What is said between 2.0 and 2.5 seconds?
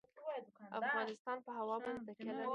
تکیه لري.